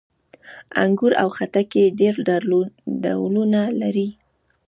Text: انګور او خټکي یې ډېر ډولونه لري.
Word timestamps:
انګور 0.83 1.13
او 1.21 1.27
خټکي 1.35 1.81
یې 1.83 1.93
ډېر 1.99 2.13
ډولونه 3.03 3.61
لري. 3.81 4.07